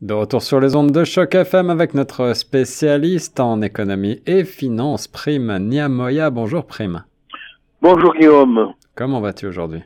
De 0.00 0.14
retour 0.14 0.40
sur 0.40 0.60
les 0.60 0.76
ondes 0.76 0.92
de 0.92 1.04
choc 1.04 1.34
FM 1.34 1.68
avec 1.68 1.92
notre 1.92 2.32
spécialiste 2.32 3.38
en 3.38 3.60
économie 3.60 4.22
et 4.24 4.44
finance, 4.44 5.06
Prime 5.06 5.58
Niamoya. 5.58 6.30
Bonjour 6.30 6.64
Prime. 6.64 7.04
Bonjour 7.82 8.14
Guillaume. 8.14 8.72
Comment 8.94 9.20
vas-tu 9.20 9.46
aujourd'hui? 9.46 9.82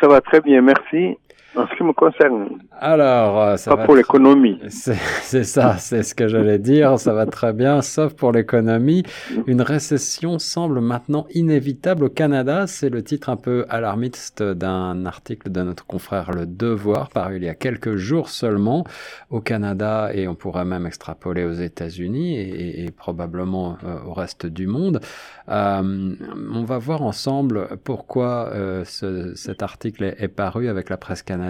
Ça 0.00 0.06
va 0.06 0.20
très 0.20 0.40
bien, 0.40 0.62
merci. 0.62 1.18
En 1.58 1.66
ce 1.66 1.74
qui 1.74 1.82
me 1.82 1.92
concerne. 1.92 2.60
Alors, 2.80 3.40
euh, 3.40 3.56
ça 3.56 3.76
pas 3.76 3.84
pour 3.84 3.96
l'économie. 3.96 4.60
C'est 4.68 5.42
ça, 5.42 5.76
c'est 5.78 6.04
ce 6.04 6.14
que 6.14 6.28
j'allais 6.28 6.60
dire. 6.60 7.00
Ça 7.00 7.12
va 7.12 7.26
très 7.26 7.52
bien, 7.52 7.82
sauf 7.82 8.14
pour 8.14 8.30
l'économie. 8.30 9.02
Une 9.48 9.60
récession 9.60 10.38
semble 10.38 10.80
maintenant 10.80 11.26
inévitable 11.34 12.04
au 12.04 12.08
Canada. 12.08 12.68
C'est 12.68 12.90
le 12.90 13.02
titre 13.02 13.28
un 13.28 13.36
peu 13.36 13.66
alarmiste 13.68 14.42
d'un 14.42 15.04
article 15.04 15.50
de 15.50 15.62
notre 15.62 15.84
confrère 15.84 16.30
Le 16.30 16.46
Devoir, 16.46 17.08
paru 17.08 17.36
il 17.38 17.44
y 17.44 17.48
a 17.48 17.54
quelques 17.54 17.96
jours 17.96 18.28
seulement 18.28 18.84
au 19.30 19.40
Canada 19.40 20.10
et 20.14 20.28
on 20.28 20.36
pourrait 20.36 20.64
même 20.64 20.86
extrapoler 20.86 21.44
aux 21.44 21.52
États-Unis 21.52 22.36
et, 22.36 22.84
et, 22.84 22.90
probablement 22.90 23.76
euh, 23.84 23.98
au 24.06 24.12
reste 24.12 24.46
du 24.46 24.66
monde. 24.66 25.00
Euh, 25.48 26.14
on 26.54 26.64
va 26.64 26.78
voir 26.78 27.02
ensemble 27.02 27.68
pourquoi 27.84 28.50
euh, 28.52 28.84
ce, 28.84 29.34
cet 29.34 29.62
article 29.62 30.04
est, 30.04 30.16
est 30.22 30.28
paru 30.28 30.68
avec 30.68 30.88
la 30.88 30.96
presse 30.96 31.22
canadienne 31.22 31.47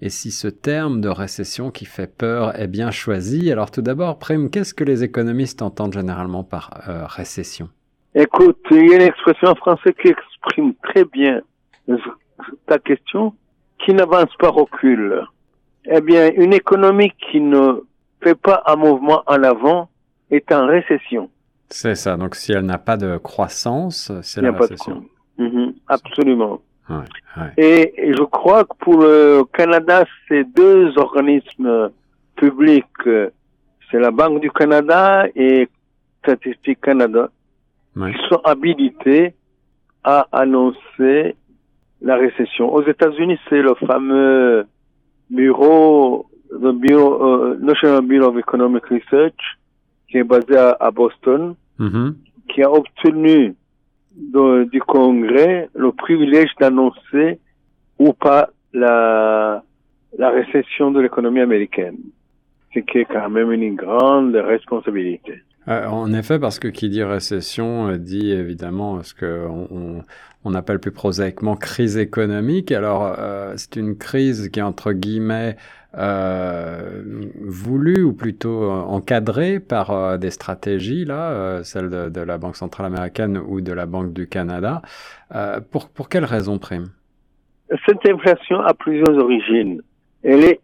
et 0.00 0.08
si 0.08 0.30
ce 0.30 0.48
terme 0.48 1.00
de 1.00 1.08
récession 1.08 1.70
qui 1.70 1.84
fait 1.84 2.06
peur 2.06 2.58
est 2.58 2.66
bien 2.66 2.90
choisi. 2.90 3.50
Alors 3.50 3.70
tout 3.70 3.82
d'abord, 3.82 4.18
Prime, 4.18 4.50
qu'est-ce 4.50 4.74
que 4.74 4.84
les 4.84 5.04
économistes 5.04 5.62
entendent 5.62 5.92
généralement 5.92 6.44
par 6.44 6.88
euh, 6.88 7.06
récession? 7.06 7.68
Écoute, 8.14 8.58
il 8.70 8.88
y 8.88 8.92
a 8.92 8.96
une 8.96 9.02
expression 9.02 9.48
en 9.48 9.54
français 9.54 9.94
qui 10.00 10.08
exprime 10.08 10.74
très 10.82 11.04
bien 11.04 11.42
ta 12.66 12.78
question, 12.78 13.34
qui 13.84 13.94
n'avance 13.94 14.34
pas 14.38 14.48
recule. 14.48 15.22
Eh 15.84 16.00
bien, 16.00 16.30
une 16.36 16.52
économie 16.52 17.12
qui 17.30 17.40
ne 17.40 17.84
fait 18.22 18.34
pas 18.34 18.62
un 18.66 18.76
mouvement 18.76 19.22
en 19.26 19.42
avant 19.42 19.88
est 20.30 20.52
en 20.52 20.66
récession. 20.66 21.30
C'est 21.68 21.94
ça. 21.94 22.16
Donc, 22.16 22.34
si 22.34 22.52
elle 22.52 22.66
n'a 22.66 22.78
pas 22.78 22.96
de 22.96 23.16
croissance, 23.16 24.12
c'est 24.22 24.42
la 24.42 24.52
récession. 24.52 25.04
Pas 25.36 25.44
de... 25.44 25.48
mm-hmm. 25.48 25.74
absolument. 25.88 26.60
Et, 27.56 28.12
je 28.16 28.22
crois 28.24 28.64
que 28.64 28.76
pour 28.78 28.98
le 28.98 29.44
Canada, 29.52 30.04
ces 30.28 30.44
deux 30.44 30.96
organismes 30.98 31.90
publics, 32.36 32.84
c'est 33.90 33.98
la 33.98 34.10
Banque 34.10 34.40
du 34.40 34.50
Canada 34.50 35.26
et 35.34 35.68
Statistique 36.22 36.80
Canada, 36.80 37.30
qui 37.94 38.28
sont 38.28 38.40
habilités 38.44 39.34
à 40.04 40.26
annoncer 40.32 41.36
la 42.02 42.16
récession. 42.16 42.72
Aux 42.72 42.82
États-Unis, 42.82 43.38
c'est 43.48 43.62
le 43.62 43.74
fameux 43.86 44.66
bureau, 45.28 46.26
le 46.50 46.72
bureau, 46.72 47.22
euh, 47.22 47.58
National 47.60 48.02
Bureau 48.02 48.30
of 48.30 48.38
Economic 48.38 48.84
Research, 48.86 49.58
qui 50.08 50.18
est 50.18 50.24
basé 50.24 50.56
à, 50.56 50.90
Boston, 50.90 51.54
mm-hmm. 51.78 52.14
qui 52.48 52.62
a 52.62 52.70
obtenu 52.70 53.54
du 54.16 54.80
Congrès 54.80 55.68
le 55.74 55.92
privilège 55.92 56.50
d'annoncer 56.58 57.38
ou 57.98 58.12
pas 58.12 58.50
la, 58.72 59.62
la 60.18 60.30
récession 60.30 60.90
de 60.90 61.00
l'économie 61.00 61.40
américaine, 61.40 61.98
ce 62.74 62.80
qui 62.80 62.98
est 62.98 63.04
quand 63.04 63.28
même 63.30 63.52
une 63.52 63.74
grande 63.74 64.34
responsabilité. 64.34 65.42
Euh, 65.70 65.86
en 65.86 66.12
effet, 66.12 66.40
parce 66.40 66.58
que 66.58 66.68
qui 66.68 66.88
dit 66.88 67.04
récession 67.04 67.88
euh, 67.88 67.96
dit 67.96 68.32
évidemment 68.32 69.02
ce 69.02 69.14
qu'on 69.14 69.68
on, 69.70 70.02
on, 70.44 70.54
appelle 70.54 70.80
plus 70.80 70.90
prosaïquement 70.90 71.54
crise 71.54 71.96
économique. 71.96 72.72
Alors, 72.72 73.14
euh, 73.18 73.54
c'est 73.56 73.76
une 73.76 73.96
crise 73.96 74.48
qui 74.48 74.58
est 74.58 74.62
entre 74.62 74.92
guillemets 74.92 75.56
voulue 75.92 78.04
ou 78.04 78.12
plutôt 78.12 78.70
encadrée 78.70 79.58
par 79.58 80.20
des 80.20 80.30
stratégies, 80.30 81.04
là, 81.04 81.64
celle 81.64 81.90
de, 81.90 82.08
de, 82.08 82.20
la 82.20 82.38
Banque 82.38 82.54
centrale 82.54 82.86
américaine 82.86 83.36
ou 83.36 83.60
de 83.60 83.72
la 83.72 83.86
Banque 83.86 84.12
du 84.12 84.28
Canada. 84.28 84.82
pour, 85.72 85.88
pour 85.88 86.08
quelles 86.08 86.24
raisons, 86.24 86.58
Prime? 86.58 86.90
Cette 87.86 88.08
inflation 88.08 88.60
a 88.60 88.72
plusieurs 88.72 89.18
origines. 89.18 89.82
Elle 90.22 90.44
est 90.44 90.60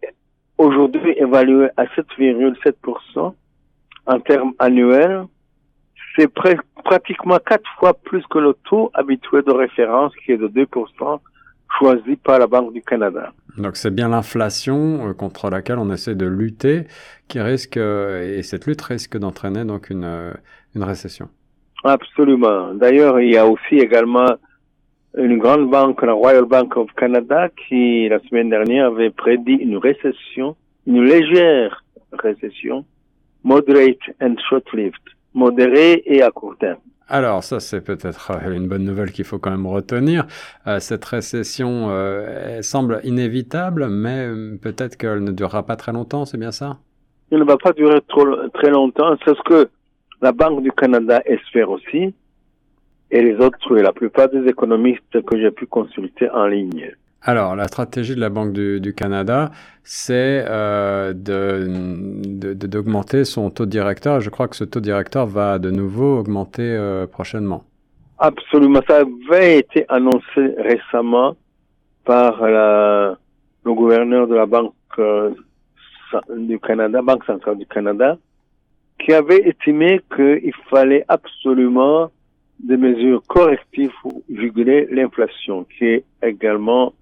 aujourd'hui 0.57 1.13
évaluée 1.17 1.71
à 1.75 1.83
7,7% 1.87 3.33
en 4.07 4.19
termes 4.19 4.53
annuels. 4.57 5.25
C'est 6.17 6.31
pratiquement 6.83 7.37
quatre 7.45 7.69
fois 7.79 7.93
plus 7.93 8.23
que 8.31 8.39
le 8.39 8.55
taux 8.67 8.89
habituel 8.95 9.43
de 9.43 9.51
référence 9.53 10.13
qui 10.25 10.31
est 10.31 10.37
de 10.37 10.47
2% 10.47 11.19
choisi 11.77 12.15
par 12.15 12.39
la 12.39 12.47
Banque 12.47 12.73
du 12.73 12.81
Canada. 12.81 13.31
Donc 13.57 13.75
c'est 13.75 13.93
bien 13.93 14.09
l'inflation 14.09 15.09
euh, 15.09 15.13
contre 15.13 15.49
laquelle 15.49 15.77
on 15.77 15.91
essaie 15.91 16.15
de 16.15 16.25
lutter 16.25 16.85
qui 17.27 17.39
risque, 17.39 17.77
euh, 17.77 18.37
et 18.37 18.41
cette 18.41 18.65
lutte 18.65 18.81
risque 18.81 19.17
d'entraîner 19.17 19.65
donc 19.65 19.89
une, 19.89 20.05
euh, 20.05 20.31
une 20.75 20.83
récession. 20.83 21.29
Absolument. 21.83 22.73
D'ailleurs, 22.73 23.19
il 23.19 23.31
y 23.31 23.37
a 23.37 23.45
aussi 23.45 23.75
également 23.75 24.35
une 25.17 25.37
grande 25.37 25.69
banque, 25.69 26.01
la 26.03 26.13
Royal 26.13 26.45
Bank 26.45 26.75
of 26.77 26.91
Canada, 26.95 27.49
qui 27.49 28.07
la 28.09 28.19
semaine 28.21 28.49
dernière 28.49 28.87
avait 28.87 29.09
prédit 29.09 29.53
une 29.53 29.77
récession, 29.77 30.55
une 30.85 31.03
légère 31.03 31.83
récession, 32.13 32.85
moderate 33.43 33.99
and 34.21 34.35
short-lived, 34.49 34.93
modérée 35.33 36.03
et 36.05 36.21
à 36.21 36.31
court 36.31 36.57
terme. 36.57 36.79
Alors 37.09 37.43
ça 37.43 37.59
c'est 37.61 37.81
peut-être 37.81 38.31
euh, 38.31 38.51
une 38.51 38.67
bonne 38.67 38.83
nouvelle 38.83 39.11
qu'il 39.11 39.23
faut 39.23 39.39
quand 39.39 39.51
même 39.51 39.67
retenir. 39.67 40.25
Euh, 40.67 40.79
cette 40.79 41.05
récession 41.05 41.87
euh, 41.89 42.61
semble 42.61 42.99
inévitable, 43.03 43.87
mais 43.87 44.27
euh, 44.27 44.57
peut-être 44.61 44.97
qu'elle 44.97 45.23
ne 45.23 45.31
durera 45.31 45.65
pas 45.65 45.77
très 45.77 45.93
longtemps, 45.93 46.25
c'est 46.25 46.37
bien 46.37 46.51
ça? 46.51 46.79
Elle 47.31 47.39
ne 47.39 47.45
va 47.45 47.57
pas 47.57 47.71
durer 47.71 48.01
trop, 48.07 48.25
très 48.53 48.71
longtemps, 48.71 49.15
c'est 49.23 49.35
ce 49.35 49.41
que 49.43 49.69
la 50.21 50.31
Banque 50.31 50.63
du 50.63 50.71
Canada 50.71 51.21
espère 51.25 51.69
aussi, 51.69 52.13
et 53.11 53.21
les 53.21 53.35
autres, 53.35 53.77
et 53.77 53.81
la 53.81 53.93
plupart 53.93 54.29
des 54.29 54.45
économistes 54.49 55.21
que 55.25 55.39
j'ai 55.39 55.51
pu 55.51 55.65
consulter 55.65 56.29
en 56.29 56.47
ligne. 56.47 56.91
Alors, 57.21 57.55
la 57.55 57.67
stratégie 57.67 58.15
de 58.15 58.19
la 58.19 58.29
Banque 58.29 58.53
du, 58.53 58.93
Canada, 58.93 59.51
c'est 59.83 60.45
euh, 60.47 61.13
d'augmenter 61.13 63.25
son 63.25 63.49
taux 63.49 63.65
directeur. 63.65 64.21
Je 64.21 64.29
crois 64.29 64.47
que 64.47 64.55
ce 64.55 64.63
taux 64.63 64.79
directeur 64.79 65.25
va 65.25 65.59
de 65.59 65.71
nouveau 65.71 66.19
augmenter 66.19 66.63
euh, 66.63 67.07
prochainement. 67.07 67.63
Absolument. 68.19 68.81
Ça 68.87 69.01
avait 69.01 69.59
été 69.59 69.85
annoncé 69.89 70.55
récemment 70.57 71.35
par 72.05 72.41
le 72.43 73.15
gouverneur 73.65 74.27
de 74.27 74.35
la 74.35 74.45
Banque 74.45 74.73
euh, 74.99 75.31
du 76.37 76.59
Canada, 76.59 77.01
Banque 77.01 77.25
centrale 77.25 77.57
du 77.57 77.65
Canada, 77.65 78.17
qui 78.99 79.13
avait 79.13 79.47
estimé 79.47 80.01
qu'il 80.15 80.53
fallait 80.69 81.03
absolument 81.07 82.09
des 82.59 82.77
mesures 82.77 83.21
correctives 83.27 83.91
pour 84.01 84.21
juguler 84.33 84.87
l'inflation, 84.91 85.65
qui 85.77 85.85
est 85.85 86.03
également 86.23 86.93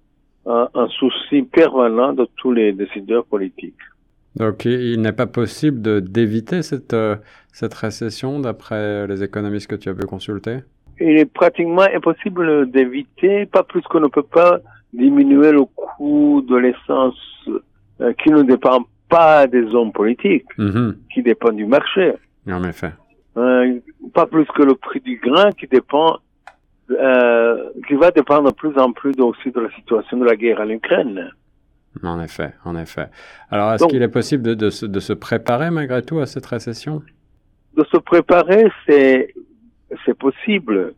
un, 0.46 0.68
un 0.74 0.88
souci 0.88 1.42
permanent 1.42 2.12
de 2.12 2.26
tous 2.36 2.52
les 2.52 2.72
décideurs 2.72 3.24
politiques. 3.26 3.74
Donc 4.36 4.64
il 4.64 5.00
n'est 5.00 5.12
pas 5.12 5.26
possible 5.26 6.02
d'éviter 6.02 6.62
cette 6.62 6.94
euh, 6.94 7.16
cette 7.52 7.74
récession 7.74 8.38
d'après 8.38 9.06
les 9.06 9.22
économistes 9.22 9.68
que 9.68 9.76
tu 9.76 9.88
as 9.88 9.94
pu 9.94 10.06
consulter? 10.06 10.58
Il 11.00 11.16
est 11.18 11.30
pratiquement 11.40 11.88
impossible 11.94 12.70
d'éviter, 12.70 13.46
pas 13.46 13.62
plus 13.62 13.82
qu'on 13.82 14.00
ne 14.00 14.08
peut 14.08 14.22
pas 14.22 14.60
diminuer 14.92 15.52
le 15.52 15.64
coût 15.64 16.44
de 16.48 16.56
l'essence 16.56 17.18
euh, 18.00 18.12
qui 18.22 18.30
ne 18.30 18.42
dépend 18.42 18.84
pas 19.08 19.46
des 19.46 19.64
hommes 19.74 19.92
politiques, 19.92 20.46
-hmm. 20.58 20.94
qui 21.12 21.22
dépend 21.22 21.52
du 21.52 21.66
marché. 21.66 22.12
En 22.58 22.62
effet. 22.64 22.92
Euh, 23.36 23.80
pas 24.14 24.26
plus 24.26 24.46
que 24.56 24.62
le 24.62 24.74
prix 24.74 25.00
du 25.00 25.16
grain 25.26 25.50
qui 25.58 25.66
dépend 25.66 26.18
euh, 26.90 27.70
qui 27.88 27.94
va 27.94 28.10
dépendre 28.10 28.50
de 28.50 28.54
plus 28.54 28.76
en 28.78 28.92
plus 28.92 29.12
aussi 29.18 29.50
de 29.50 29.60
la 29.60 29.70
situation 29.70 30.18
de 30.18 30.24
la 30.24 30.36
guerre 30.36 30.60
en 30.60 30.68
Ukraine. 30.68 31.30
En 32.02 32.20
effet, 32.20 32.52
en 32.64 32.76
effet. 32.76 33.08
Alors, 33.50 33.72
est-ce 33.72 33.86
qu'il 33.86 34.02
est 34.02 34.08
possible 34.08 34.42
de, 34.42 34.54
de, 34.54 34.70
se, 34.70 34.86
de, 34.86 35.00
se 35.00 35.12
préparer 35.12 35.70
malgré 35.70 36.02
tout 36.02 36.18
à 36.20 36.26
cette 36.26 36.46
récession? 36.46 37.02
De 37.76 37.84
se 37.84 37.96
préparer, 37.96 38.70
c'est 38.86 39.34
c'est 40.04 40.18
possible, 40.18 40.94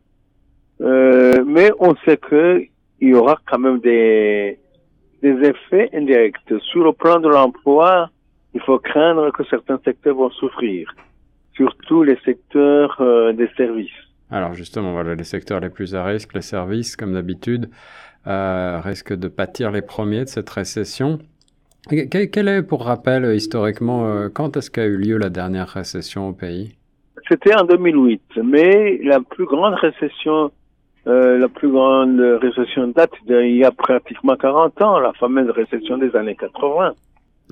euh, 0.80 1.44
mais 1.46 1.70
on 1.78 1.94
sait 2.04 2.16
que 2.16 2.62
il 3.00 3.08
y 3.08 3.14
aura 3.14 3.38
quand 3.46 3.58
même 3.58 3.80
des 3.80 4.58
des 5.22 5.36
effets 5.48 5.90
indirects 5.94 6.58
sur 6.70 6.84
le 6.84 6.92
plan 6.92 7.20
de 7.20 7.28
l'emploi. 7.28 8.10
Il 8.54 8.60
faut 8.62 8.78
craindre 8.78 9.30
que 9.30 9.44
certains 9.44 9.78
secteurs 9.84 10.16
vont 10.16 10.30
souffrir, 10.30 10.92
surtout 11.54 12.02
les 12.02 12.18
secteurs 12.24 12.96
euh, 13.00 13.32
des 13.32 13.48
services. 13.56 14.07
Alors 14.30 14.54
justement, 14.54 14.92
voilà, 14.92 15.14
les 15.14 15.24
secteurs 15.24 15.60
les 15.60 15.70
plus 15.70 15.94
à 15.94 16.04
risque, 16.04 16.34
les 16.34 16.42
services, 16.42 16.96
comme 16.96 17.14
d'habitude, 17.14 17.70
euh, 18.26 18.80
risquent 18.80 19.16
de 19.16 19.28
pâtir 19.28 19.70
les 19.70 19.82
premiers 19.82 20.24
de 20.24 20.28
cette 20.28 20.50
récession. 20.50 21.18
Quel 21.88 22.48
est, 22.48 22.62
pour 22.62 22.84
rappel, 22.84 23.24
historiquement, 23.34 24.06
euh, 24.06 24.28
quand 24.28 24.56
est-ce 24.56 24.70
qu'a 24.70 24.84
eu 24.84 24.98
lieu 24.98 25.16
la 25.16 25.30
dernière 25.30 25.68
récession 25.68 26.28
au 26.28 26.32
pays? 26.32 26.74
C'était 27.28 27.54
en 27.54 27.64
2008, 27.64 28.20
mais 28.42 28.98
la 29.02 29.20
plus 29.20 29.46
grande 29.46 29.74
récession, 29.74 30.50
euh, 31.06 31.38
la 31.38 31.48
plus 31.48 31.70
grande 31.70 32.20
récession 32.20 32.88
date 32.88 33.12
d'il 33.26 33.56
y 33.56 33.64
a 33.64 33.70
pratiquement 33.70 34.36
40 34.36 34.82
ans, 34.82 34.98
la 34.98 35.12
fameuse 35.14 35.50
récession 35.50 35.96
des 35.96 36.14
années 36.14 36.36
80. 36.36 36.92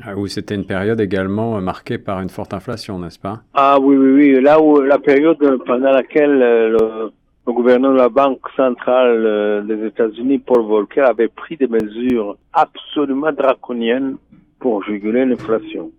Ah, 0.05 0.15
où 0.15 0.27
c'était 0.27 0.55
une 0.55 0.67
période 0.67 1.01
également 1.01 1.61
marquée 1.61 1.99
par 1.99 2.21
une 2.21 2.29
forte 2.29 2.53
inflation, 2.53 2.99
n'est-ce 2.99 3.19
pas? 3.19 3.41
Ah 3.55 3.79
oui, 3.81 3.97
oui, 3.97 4.13
oui. 4.13 4.41
Là 4.43 4.61
où 4.61 4.81
la 4.81 4.99
période 4.99 5.39
pendant 5.65 5.91
laquelle 5.91 6.39
le, 6.39 7.11
le 7.47 7.53
gouverneur 7.53 7.93
de 7.93 7.97
la 7.97 8.09
Banque 8.11 8.47
centrale 8.57 9.65
des 9.67 9.87
États-Unis, 9.87 10.39
Paul 10.39 10.63
Volcker, 10.67 11.01
avait 11.01 11.29
pris 11.29 11.57
des 11.57 11.67
mesures 11.67 12.37
absolument 12.53 13.33
draconiennes 13.33 14.17
pour 14.59 14.83
juguler 14.85 15.25
l'inflation. 15.25 15.91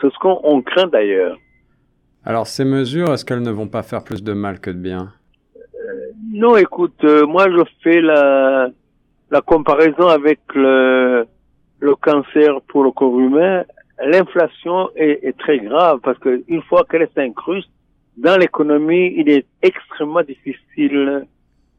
C'est 0.00 0.10
ce 0.10 0.18
qu'on 0.18 0.62
craint 0.62 0.86
d'ailleurs. 0.86 1.36
Alors 2.24 2.46
ces 2.46 2.64
mesures, 2.64 3.12
est-ce 3.12 3.24
qu'elles 3.24 3.42
ne 3.42 3.50
vont 3.50 3.68
pas 3.68 3.82
faire 3.82 4.02
plus 4.02 4.22
de 4.22 4.32
mal 4.32 4.60
que 4.60 4.70
de 4.70 4.78
bien? 4.78 5.12
Euh, 5.56 6.12
Non, 6.32 6.56
écoute, 6.56 7.02
euh, 7.04 7.26
moi 7.26 7.50
je 7.50 7.62
fais 7.82 8.00
la, 8.00 8.68
la 9.30 9.40
comparaison 9.40 10.06
avec 10.08 10.40
le, 10.54 11.26
le 11.82 11.96
cancer 11.96 12.60
pour 12.68 12.84
le 12.84 12.92
corps 12.92 13.18
humain. 13.18 13.64
L'inflation 14.04 14.88
est, 14.94 15.18
est, 15.24 15.36
très 15.36 15.58
grave 15.58 15.98
parce 16.02 16.18
qu'une 16.18 16.62
fois 16.62 16.84
qu'elle 16.88 17.08
s'incruste 17.14 17.70
dans 18.16 18.38
l'économie, 18.38 19.14
il 19.16 19.28
est 19.28 19.46
extrêmement 19.62 20.22
difficile 20.22 21.26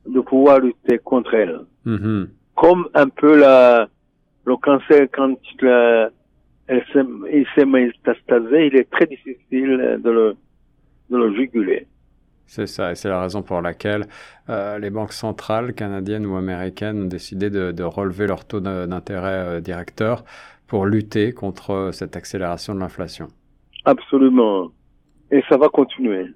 de 0.05 0.19
pouvoir 0.19 0.59
lutter 0.59 0.99
contre 0.99 1.33
elle. 1.33 1.61
Mm-hmm. 1.85 2.27
Comme 2.55 2.87
un 2.93 3.07
peu 3.07 3.37
la, 3.37 3.87
le 4.45 4.55
cancer 4.57 5.07
quand 5.11 5.37
la, 5.61 6.09
il 6.69 7.45
s'est 7.55 7.65
métastasé, 7.65 8.67
il 8.67 8.75
est 8.75 8.89
très 8.89 9.05
difficile 9.05 9.99
de 10.03 10.09
le, 10.09 10.35
de 11.09 11.17
le 11.17 11.33
juguler. 11.35 11.87
C'est 12.45 12.67
ça, 12.67 12.91
et 12.91 12.95
c'est 12.95 13.09
la 13.09 13.21
raison 13.21 13.41
pour 13.41 13.61
laquelle 13.61 14.05
euh, 14.49 14.77
les 14.77 14.89
banques 14.89 15.13
centrales 15.13 15.73
canadiennes 15.73 16.25
ou 16.25 16.35
américaines 16.35 17.03
ont 17.03 17.07
décidé 17.07 17.49
de, 17.49 17.71
de 17.71 17.83
relever 17.83 18.27
leur 18.27 18.45
taux 18.45 18.59
d'intérêt 18.59 19.57
euh, 19.57 19.59
directeur 19.61 20.23
pour 20.67 20.85
lutter 20.85 21.33
contre 21.33 21.89
cette 21.93 22.15
accélération 22.15 22.75
de 22.75 22.79
l'inflation. 22.79 23.27
Absolument. 23.85 24.69
Et 25.31 25.41
ça 25.49 25.57
va 25.57 25.69
continuer. 25.69 26.27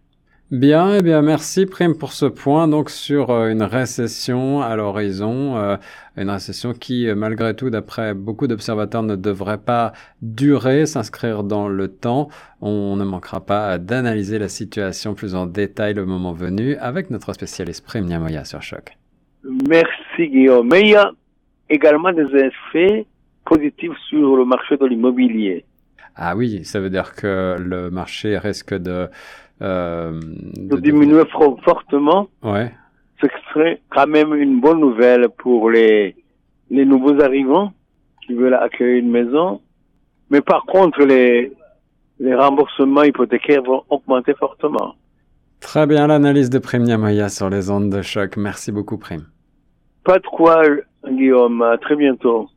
Bien, 0.49 0.95
eh 0.95 1.01
bien, 1.01 1.21
merci 1.21 1.65
Prime 1.65 1.97
pour 1.97 2.13
ce 2.13 2.25
point. 2.25 2.69
Donc 2.69 2.89
sur 2.89 3.31
euh, 3.31 3.49
une 3.49 3.63
récession 3.63 4.61
à 4.61 4.77
l'horizon, 4.77 5.57
euh, 5.57 5.75
une 6.15 6.29
récession 6.29 6.71
qui, 6.71 7.09
euh, 7.09 7.15
malgré 7.15 7.53
tout, 7.53 7.69
d'après 7.69 8.13
beaucoup 8.13 8.47
d'observateurs, 8.47 9.03
ne 9.03 9.17
devrait 9.17 9.57
pas 9.57 9.91
durer, 10.21 10.85
s'inscrire 10.85 11.43
dans 11.43 11.67
le 11.67 11.89
temps. 11.89 12.29
On 12.61 12.95
ne 12.95 13.03
manquera 13.03 13.45
pas 13.45 13.77
d'analyser 13.77 14.39
la 14.39 14.47
situation 14.47 15.15
plus 15.15 15.35
en 15.35 15.47
détail 15.47 15.95
le 15.95 16.05
moment 16.05 16.31
venu 16.31 16.77
avec 16.77 17.09
notre 17.09 17.33
spécialiste 17.33 17.85
Prime 17.85 18.05
Niamoya 18.05 18.45
sur 18.45 18.61
Choc. 18.61 18.97
Merci 19.67 20.29
Guillaume. 20.29 20.69
Mais 20.69 20.79
il 20.79 20.89
y 20.91 20.95
a 20.95 21.11
également 21.69 22.13
des 22.13 22.27
effets 22.33 23.05
positifs 23.43 23.97
sur 24.07 24.37
le 24.37 24.45
marché 24.45 24.77
de 24.77 24.85
l'immobilier. 24.85 25.65
Ah 26.17 26.35
oui, 26.35 26.65
ça 26.65 26.79
veut 26.79 26.89
dire 26.89 27.13
que 27.13 27.55
le 27.59 27.91
marché 27.91 28.37
risque 28.37 28.73
de 28.73 29.07
euh, 29.61 30.19
de, 30.55 30.77
diminuer 30.77 31.23
fortement, 31.63 32.27
ouais. 32.43 32.71
ce 33.19 33.27
serait 33.51 33.81
quand 33.89 34.05
même 34.05 34.35
une 34.35 34.59
bonne 34.61 34.79
nouvelle 34.79 35.29
pour 35.37 35.71
les, 35.71 36.15
les 36.69 36.85
nouveaux 36.85 37.19
arrivants 37.21 37.73
qui 38.25 38.33
veulent 38.35 38.53
accueillir 38.53 38.99
une 39.03 39.09
maison. 39.09 39.61
Mais 40.29 40.41
par 40.41 40.63
contre, 40.65 41.03
les, 41.03 41.51
les 42.19 42.35
remboursements 42.35 43.03
hypothécaires 43.03 43.63
vont 43.63 43.83
augmenter 43.89 44.35
fortement. 44.35 44.93
Très 45.59 45.87
bien, 45.87 46.05
l'analyse 46.05 46.51
de 46.51 46.59
Prime 46.59 46.83
Niamaya 46.83 47.29
sur 47.29 47.49
les 47.49 47.71
ondes 47.71 47.89
de 47.89 48.03
choc. 48.03 48.37
Merci 48.37 48.71
beaucoup, 48.71 48.97
Prime. 48.97 49.25
Pas 50.03 50.19
de 50.19 50.27
quoi, 50.27 50.61
Guillaume. 51.07 51.63
À 51.63 51.77
très 51.77 51.95
bientôt. 51.95 52.47